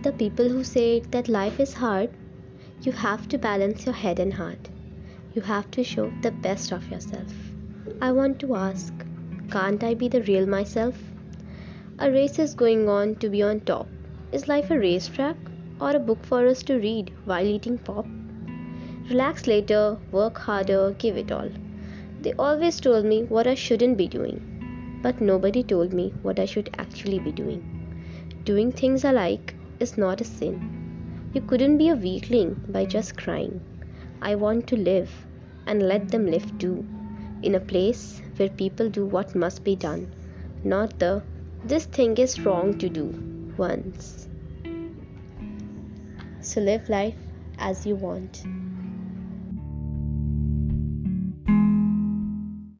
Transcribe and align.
The 0.00 0.12
people 0.12 0.48
who 0.48 0.62
say 0.62 1.00
that 1.10 1.28
life 1.28 1.58
is 1.58 1.74
hard, 1.74 2.10
you 2.82 2.92
have 2.92 3.26
to 3.30 3.36
balance 3.36 3.84
your 3.84 3.94
head 3.96 4.20
and 4.20 4.32
heart. 4.32 4.68
You 5.34 5.42
have 5.42 5.72
to 5.72 5.82
show 5.82 6.12
the 6.22 6.30
best 6.30 6.70
of 6.70 6.88
yourself. 6.88 7.34
I 8.00 8.12
want 8.12 8.38
to 8.40 8.54
ask 8.54 8.94
can't 9.50 9.82
I 9.82 9.94
be 9.94 10.06
the 10.06 10.22
real 10.22 10.46
myself? 10.46 10.96
A 11.98 12.12
race 12.12 12.38
is 12.38 12.54
going 12.54 12.88
on 12.88 13.16
to 13.16 13.28
be 13.28 13.42
on 13.42 13.58
top. 13.62 13.88
Is 14.30 14.46
life 14.46 14.70
a 14.70 14.78
racetrack 14.78 15.36
or 15.80 15.90
a 15.90 15.98
book 15.98 16.24
for 16.24 16.46
us 16.46 16.62
to 16.64 16.78
read 16.78 17.12
while 17.24 17.44
eating 17.44 17.76
pop? 17.76 18.06
Relax 19.10 19.48
later, 19.48 19.98
work 20.12 20.38
harder, 20.38 20.94
give 20.98 21.16
it 21.16 21.32
all. 21.32 21.50
They 22.20 22.34
always 22.34 22.78
told 22.78 23.04
me 23.04 23.24
what 23.24 23.48
I 23.48 23.54
shouldn't 23.54 23.96
be 23.98 24.06
doing, 24.06 25.00
but 25.02 25.20
nobody 25.20 25.64
told 25.64 25.92
me 25.92 26.14
what 26.22 26.38
I 26.38 26.44
should 26.44 26.70
actually 26.78 27.18
be 27.18 27.32
doing. 27.32 27.62
Doing 28.44 28.70
things 28.70 29.04
I 29.04 29.10
like 29.10 29.54
is 29.80 29.98
not 29.98 30.20
a 30.20 30.24
sin. 30.24 30.60
You 31.34 31.40
couldn't 31.42 31.78
be 31.78 31.88
a 31.90 31.94
weakling 31.94 32.54
by 32.68 32.84
just 32.84 33.16
crying. 33.16 33.60
I 34.22 34.34
want 34.34 34.66
to 34.68 34.76
live 34.76 35.10
and 35.66 35.82
let 35.82 36.08
them 36.08 36.26
live 36.26 36.58
too, 36.58 36.86
in 37.42 37.54
a 37.54 37.60
place 37.60 38.22
where 38.36 38.48
people 38.48 38.88
do 38.88 39.06
what 39.06 39.34
must 39.34 39.62
be 39.62 39.76
done, 39.76 40.12
not 40.64 40.98
the 40.98 41.22
this 41.64 41.86
thing 41.86 42.16
is 42.16 42.40
wrong 42.40 42.78
to 42.78 42.88
do 42.88 43.06
once. 43.56 44.28
So 46.40 46.60
live 46.60 46.88
life 46.88 47.16
as 47.58 47.84
you 47.84 47.96
want. 47.96 48.42